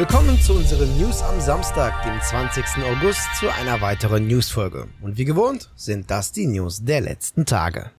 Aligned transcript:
Willkommen 0.00 0.40
zu 0.40 0.54
unseren 0.54 0.98
News 0.98 1.20
am 1.20 1.38
Samstag, 1.42 1.92
dem 2.04 2.18
20. 2.22 2.64
August, 2.84 3.20
zu 3.38 3.52
einer 3.52 3.82
weiteren 3.82 4.26
Newsfolge. 4.26 4.88
Und 5.02 5.18
wie 5.18 5.26
gewohnt 5.26 5.68
sind 5.76 6.10
das 6.10 6.32
die 6.32 6.46
News 6.46 6.82
der 6.82 7.02
letzten 7.02 7.44
Tage. 7.44 7.90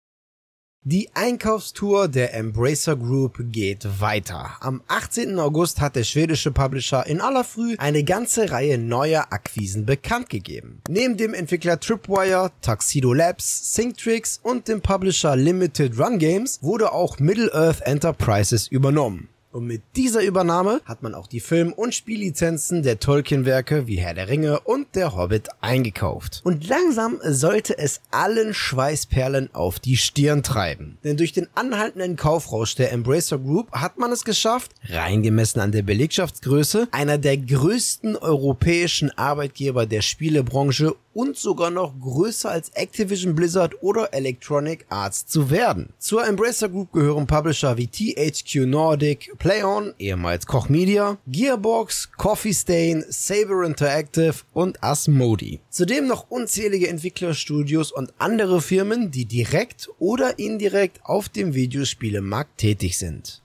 Die 0.84 1.12
Einkaufstour 1.14 2.08
der 2.08 2.34
Embracer 2.34 2.96
Group 2.96 3.38
geht 3.52 4.02
weiter. 4.02 4.58
Am 4.62 4.82
18. 4.88 5.38
August 5.38 5.80
hat 5.80 5.96
der 5.96 6.04
schwedische 6.04 6.52
Publisher 6.52 7.06
in 7.06 7.22
aller 7.22 7.44
Früh 7.44 7.76
eine 7.78 8.04
ganze 8.04 8.50
Reihe 8.50 8.80
neuer 8.80 9.28
Akquisen 9.30 9.86
bekannt 9.86 10.32
gegeben. 10.32 10.82
Neben 10.90 11.18
dem 11.18 11.36
Entwickler 11.36 11.80
Tripwire, 11.80 12.50
Tuxedo 12.64 13.14
Labs, 13.14 13.76
Synctrix 13.76 14.40
und 14.42 14.68
dem 14.68 14.82
Publisher 14.82 15.36
Limited 15.36 16.00
Run 16.00 16.18
Games 16.18 16.64
wurde 16.64 16.94
auch 16.94 17.20
Middle-earth 17.20 17.82
Enterprises 17.82 18.68
übernommen. 18.68 19.30
Und 19.52 19.68
mit 19.68 19.82
dieser 19.98 20.24
Übernahme 20.24 20.82
hat 20.86 21.04
man 21.04 21.14
auch 21.14 21.28
die 21.28 21.42
Film- 21.42 21.74
und 21.74 21.94
Spiellizenzen 21.94 22.84
der 22.84 23.00
Tolkien-Werke 23.00 23.86
wie 23.86 23.98
Herr 23.98 24.14
der 24.14 24.30
Ringe 24.30 24.62
und 24.62 24.96
der 24.96 25.16
Hobbit 25.16 25.50
eingekauft. 25.60 26.40
Und 26.46 26.68
langsam 26.68 27.20
sollte 27.22 27.78
es 27.78 28.00
allen 28.12 28.54
Schweißperlen 28.54 29.54
auf 29.54 29.80
die 29.80 29.98
Stirn 29.98 30.42
treiben. 30.42 30.98
Denn 31.04 31.18
durch 31.18 31.34
den 31.34 31.48
anhaltenden 31.54 32.16
Kaufrausch 32.16 32.76
der 32.76 32.94
Embracer 32.94 33.40
Group 33.40 33.72
hat 33.74 33.98
man 33.98 34.12
es 34.14 34.24
geschafft, 34.24 34.72
rein 34.88 35.22
gemessen 35.22 35.60
an 35.60 35.74
der 35.74 35.84
Belegschaftsgröße, 35.84 36.88
einer 36.92 37.18
der 37.18 37.38
größten 37.38 38.16
europäischen 38.16 39.12
Arbeitgeber 39.18 39.86
der 39.86 40.02
Spielebranche 40.02 40.96
und 41.14 41.38
sogar 41.38 41.72
noch 41.72 41.94
größer 42.00 42.50
als 42.50 42.70
Activision 42.70 43.36
Blizzard 43.36 43.82
oder 43.82 44.14
Electronic 44.14 44.86
Arts 44.90 45.26
zu 45.26 45.50
werden. 45.50 45.94
Zur 46.00 46.26
Embracer 46.26 46.70
Group 46.70 46.94
gehören 46.94 47.28
Publisher 47.28 47.78
wie 47.78 47.88
THQ 47.88 48.66
Nordic, 48.66 49.32
PlayOn, 49.42 49.96
ehemals 49.98 50.46
Koch 50.46 50.70
Media, 50.70 51.18
Gearbox, 51.26 52.12
Coffee 52.16 52.54
Stain, 52.54 53.04
Saber 53.10 53.66
Interactive 53.66 54.36
und 54.54 54.84
Asmodi. 54.84 55.62
Zudem 55.72 56.06
noch 56.06 56.30
unzählige 56.30 56.88
Entwicklerstudios 56.88 57.92
und 57.92 58.14
andere 58.20 58.62
Firmen, 58.62 59.10
die 59.10 59.26
direkt 59.26 59.90
oder 59.98 60.38
indirekt 60.38 61.00
auf 61.02 61.28
dem 61.28 61.56
Videospielemarkt 61.56 62.60
tätig 62.60 63.00
sind. 63.00 63.42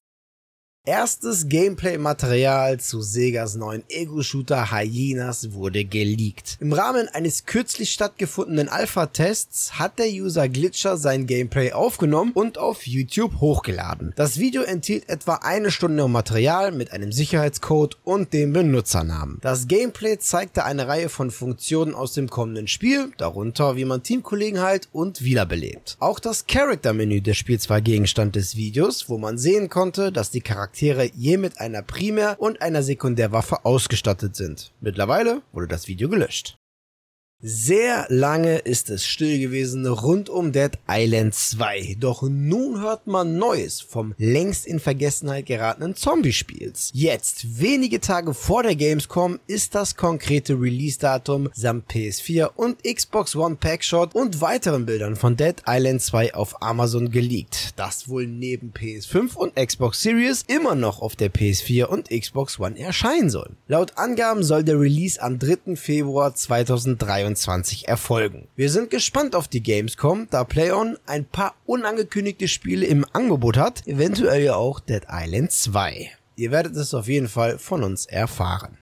Erstes 0.89 1.49
Gameplay-Material 1.49 2.79
zu 2.79 3.03
Segas 3.03 3.57
neuen 3.57 3.83
Ego-Shooter 3.89 4.71
Hyenas 4.71 5.53
wurde 5.53 5.85
geleakt. 5.85 6.59
Im 6.61 6.73
Rahmen 6.73 7.09
eines 7.09 7.45
kürzlich 7.45 7.91
stattgefundenen 7.93 8.69
Alpha-Tests 8.69 9.81
hat 9.81 9.99
der 9.99 10.07
User 10.07 10.49
Glitcher 10.49 10.97
sein 10.97 11.27
Gameplay 11.27 11.73
aufgenommen 11.73 12.31
und 12.35 12.59
auf 12.59 12.87
YouTube 12.87 13.41
hochgeladen. 13.41 14.13
Das 14.15 14.39
Video 14.39 14.63
enthielt 14.63 15.09
etwa 15.09 15.41
eine 15.43 15.73
Stunde 15.73 16.07
Material 16.07 16.71
mit 16.71 16.93
einem 16.93 17.11
Sicherheitscode 17.11 17.99
und 18.05 18.33
dem 18.33 18.53
Benutzernamen. 18.53 19.39
Das 19.41 19.67
Gameplay 19.67 20.21
zeigte 20.21 20.65
eine 20.65 20.87
Reihe 20.87 21.09
von 21.09 21.33
Funktionen 21.33 21.97
aus 21.97 22.13
dem 22.13 22.31
kommenden 22.31 22.69
Spiel, 22.69 23.11
darunter 23.19 23.75
wie 23.75 23.87
man 23.87 24.05
Teamkollegen 24.05 24.61
halt 24.61 24.89
und 24.93 25.25
wiederbelebt. 25.25 25.97
Auch 25.99 26.21
das 26.21 26.47
Character-Menü 26.47 27.23
des 27.23 27.37
Spiels 27.37 27.69
war 27.69 27.81
Gegenstand 27.81 28.37
des 28.37 28.55
Videos, 28.55 29.09
wo 29.09 29.19
man 29.19 29.37
sehen 29.37 29.69
konnte, 29.69 30.13
dass 30.13 30.31
die 30.31 30.41
Charaktere 30.41 30.76
Charaktere 30.77 31.11
je 31.15 31.39
mit 31.39 31.59
einer 31.59 31.81
Primär- 31.81 32.39
und 32.39 32.61
einer 32.61 32.83
Sekundärwaffe 32.83 33.65
ausgestattet 33.65 34.37
sind. 34.37 34.73
Mittlerweile 34.83 35.41
wurde 35.53 35.69
das 35.69 35.89
Video 35.89 36.11
gelöscht. 36.11 36.59
Sehr 37.43 38.07
lange 38.09 38.57
ist 38.57 38.89
es 38.89 39.05
still 39.05 39.39
gewesen 39.39 39.87
rund 39.87 40.31
um 40.31 40.53
Dead 40.53 40.71
Island 40.89 41.35
2, 41.35 41.99
doch 42.01 42.23
nun 42.23 42.81
hört 42.81 43.07
man 43.07 43.37
Neues 43.37 43.83
vom 43.83 44.15
längst 44.17 44.67
in 44.67 44.81
Vergessenheit 44.81 45.45
geratenen 45.45 45.95
Zombie-Spiels. 45.95 46.93
Jetzt, 46.95 47.61
wenige 47.61 48.01
Tage 48.01 48.33
vor 48.33 48.63
der 48.63 48.75
Gamescom, 48.75 49.39
ist 49.47 49.75
das 49.75 49.97
konkrete 49.97 50.55
Release-Datum 50.55 51.51
samt 51.53 51.93
PS4 51.93 52.53
und 52.57 52.83
Xbox 52.83 53.37
One 53.37 53.57
Packshot 53.57 54.15
und 54.15 54.41
weiteren 54.41 54.87
Bildern 54.87 55.15
von 55.15 55.37
Dead 55.37 55.57
Island 55.67 56.01
2 56.01 56.35
auf 56.35 56.63
Amazon 56.63 57.11
geleakt, 57.11 57.75
das 57.77 58.09
wohl 58.09 58.27
neben 58.27 58.73
PS5 58.73 59.37
und 59.37 59.57
Xbox 59.57 60.01
Series 60.01 60.43
immer 60.49 60.75
noch 60.75 61.03
auf 61.03 61.17
der 61.17 61.31
PS4 61.31 61.85
und 61.85 62.09
Xbox 62.09 62.59
One 62.59 62.79
erscheinen 62.79 63.29
soll. 63.29 63.51
Laut 63.69 63.99
Angaben 63.99 64.43
soll 64.43 64.65
der 64.65 64.81
Release 64.81 65.21
am 65.21 65.39
3. 65.39 65.77
Februar 65.77 66.35
2023 66.35 67.26
2023 67.35 67.89
erfolgen. 67.89 68.49
Wir 68.55 68.71
sind 68.71 68.91
gespannt 68.91 69.35
auf 69.35 69.49
die 69.49 69.63
Gamescom, 69.63 70.29
da 70.31 70.45
PlayOn 70.45 70.97
ein 71.07 71.25
paar 71.25 71.55
unangekündigte 71.65 72.49
Spiele 72.49 72.87
im 72.87 73.05
Angebot 73.13 73.57
hat, 73.57 73.87
eventuell 73.87 74.43
ja 74.43 74.55
auch 74.55 74.81
Dead 74.81 75.03
Island 75.11 75.51
2. 75.51 76.11
Ihr 76.37 76.51
werdet 76.51 76.77
es 76.77 76.95
auf 76.95 77.09
jeden 77.09 77.29
Fall 77.29 77.59
von 77.59 77.83
uns 77.83 78.07
erfahren. 78.07 78.79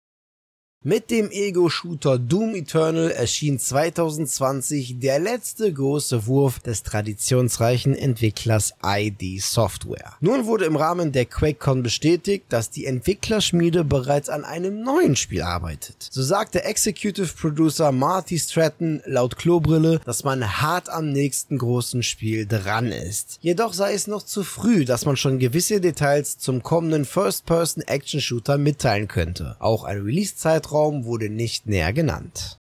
Mit 0.85 1.11
dem 1.11 1.31
Ego-Shooter 1.31 2.19
Doom 2.19 2.55
Eternal 2.55 3.09
erschien 3.09 3.57
2020 3.57 4.99
der 4.99 5.17
letzte 5.17 5.71
große 5.71 6.27
Wurf 6.27 6.59
des 6.59 6.83
traditionsreichen 6.83 7.95
Entwicklers 7.95 8.73
ID 8.85 9.41
Software. 9.41 10.17
Nun 10.19 10.45
wurde 10.45 10.65
im 10.65 10.75
Rahmen 10.75 11.13
der 11.13 11.23
QuakeCon 11.23 11.83
bestätigt, 11.83 12.47
dass 12.49 12.69
die 12.69 12.85
Entwicklerschmiede 12.85 13.85
bereits 13.85 14.27
an 14.27 14.43
einem 14.43 14.83
neuen 14.83 15.15
Spiel 15.15 15.43
arbeitet. 15.43 16.09
So 16.11 16.21
sagte 16.21 16.65
Executive 16.65 17.33
Producer 17.33 17.93
Marty 17.93 18.37
Stratton 18.37 19.01
laut 19.05 19.37
Klobrille, 19.37 20.01
dass 20.03 20.25
man 20.25 20.61
hart 20.61 20.89
am 20.89 21.13
nächsten 21.13 21.59
großen 21.59 22.03
Spiel 22.03 22.45
dran 22.45 22.91
ist. 22.91 23.39
Jedoch 23.39 23.71
sei 23.71 23.93
es 23.93 24.07
noch 24.07 24.23
zu 24.23 24.43
früh, 24.43 24.83
dass 24.83 25.05
man 25.05 25.15
schon 25.15 25.39
gewisse 25.39 25.79
Details 25.79 26.39
zum 26.39 26.61
kommenden 26.61 27.05
First-Person-Action-Shooter 27.05 28.57
mitteilen 28.57 29.07
könnte. 29.07 29.55
Auch 29.59 29.85
ein 29.85 30.01
Release-Zeitraum 30.01 30.72
Zeitraum 30.73 31.05
wurde 31.05 31.29
nicht 31.29 31.67
näher 31.67 31.93
genannt. 31.93 32.57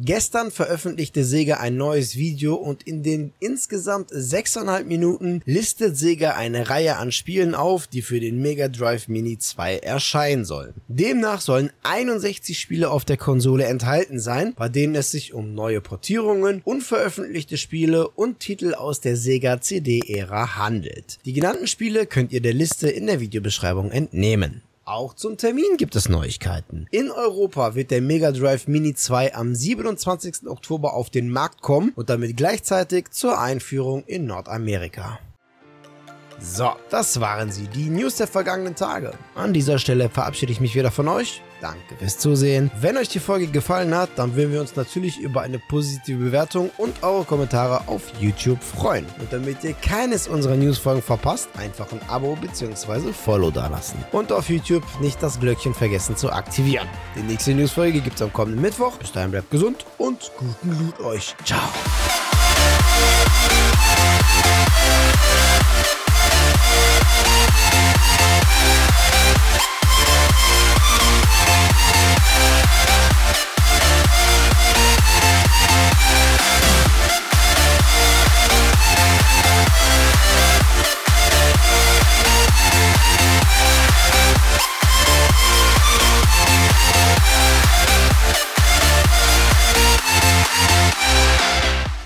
Gestern 0.00 0.52
veröffentlichte 0.52 1.24
Sega 1.24 1.56
ein 1.56 1.76
neues 1.76 2.16
Video 2.16 2.54
und 2.54 2.84
in 2.84 3.02
den 3.02 3.32
insgesamt 3.40 4.12
6,5 4.12 4.84
Minuten 4.84 5.42
listet 5.44 5.98
Sega 5.98 6.36
eine 6.36 6.70
Reihe 6.70 6.96
an 6.96 7.12
Spielen 7.12 7.54
auf, 7.56 7.88
die 7.88 8.00
für 8.00 8.20
den 8.20 8.40
Mega 8.40 8.68
Drive 8.68 9.08
Mini 9.08 9.38
2 9.38 9.78
erscheinen 9.78 10.44
sollen. 10.44 10.74
Demnach 10.86 11.40
sollen 11.40 11.70
61 11.82 12.58
Spiele 12.58 12.90
auf 12.90 13.04
der 13.04 13.16
Konsole 13.16 13.64
enthalten 13.64 14.20
sein, 14.20 14.54
bei 14.56 14.68
denen 14.68 14.94
es 14.94 15.10
sich 15.10 15.34
um 15.34 15.52
neue 15.52 15.80
Portierungen, 15.80 16.62
unveröffentlichte 16.64 17.58
Spiele 17.58 18.08
und 18.08 18.38
Titel 18.38 18.72
aus 18.74 19.00
der 19.00 19.16
Sega 19.16 19.60
CD-Ära 19.60 20.56
handelt. 20.56 21.18
Die 21.26 21.32
genannten 21.34 21.66
Spiele 21.66 22.06
könnt 22.06 22.32
ihr 22.32 22.40
der 22.40 22.54
Liste 22.54 22.88
in 22.88 23.06
der 23.06 23.20
Videobeschreibung 23.20 23.90
entnehmen. 23.90 24.62
Auch 24.88 25.12
zum 25.12 25.36
Termin 25.36 25.76
gibt 25.76 25.96
es 25.96 26.08
Neuigkeiten. 26.08 26.86
In 26.90 27.10
Europa 27.10 27.74
wird 27.74 27.90
der 27.90 28.00
Mega 28.00 28.32
Drive 28.32 28.68
Mini 28.68 28.94
2 28.94 29.34
am 29.34 29.54
27. 29.54 30.48
Oktober 30.48 30.94
auf 30.94 31.10
den 31.10 31.28
Markt 31.28 31.60
kommen 31.60 31.92
und 31.94 32.08
damit 32.08 32.38
gleichzeitig 32.38 33.10
zur 33.10 33.38
Einführung 33.38 34.02
in 34.06 34.24
Nordamerika. 34.24 35.18
So, 36.40 36.72
das 36.90 37.20
waren 37.20 37.50
sie, 37.50 37.66
die 37.66 37.90
News 37.90 38.16
der 38.16 38.28
vergangenen 38.28 38.74
Tage. 38.74 39.12
An 39.34 39.52
dieser 39.52 39.78
Stelle 39.78 40.08
verabschiede 40.08 40.52
ich 40.52 40.60
mich 40.60 40.74
wieder 40.74 40.90
von 40.90 41.08
euch. 41.08 41.42
Danke 41.60 41.96
fürs 41.98 42.18
Zusehen. 42.18 42.70
Wenn 42.80 42.96
euch 42.96 43.08
die 43.08 43.18
Folge 43.18 43.48
gefallen 43.48 43.94
hat, 43.94 44.10
dann 44.16 44.36
würden 44.36 44.52
wir 44.52 44.60
uns 44.60 44.76
natürlich 44.76 45.18
über 45.18 45.40
eine 45.40 45.58
positive 45.58 46.22
Bewertung 46.22 46.70
und 46.78 47.02
eure 47.02 47.24
Kommentare 47.24 47.88
auf 47.88 48.02
YouTube 48.20 48.62
freuen. 48.62 49.06
Und 49.18 49.32
damit 49.32 49.64
ihr 49.64 49.74
keines 49.74 50.28
unserer 50.28 50.54
Newsfolgen 50.54 51.02
verpasst, 51.02 51.48
einfach 51.56 51.90
ein 51.90 52.00
Abo 52.08 52.36
bzw. 52.36 53.12
Follow 53.12 53.50
dalassen. 53.50 53.98
Und 54.12 54.30
auf 54.30 54.48
YouTube 54.48 54.84
nicht 55.00 55.20
das 55.20 55.40
Glöckchen 55.40 55.74
vergessen 55.74 56.16
zu 56.16 56.30
aktivieren. 56.30 56.86
Die 57.16 57.22
nächste 57.22 57.52
Newsfolge 57.54 58.00
gibt 58.00 58.16
es 58.16 58.22
am 58.22 58.32
kommenden 58.32 58.62
Mittwoch. 58.62 58.96
Bis 58.98 59.10
dahin 59.10 59.32
bleibt 59.32 59.50
gesund 59.50 59.84
und 59.98 60.30
guten 60.38 60.78
Loot 60.78 61.00
euch. 61.00 61.34
Ciao. 61.44 61.58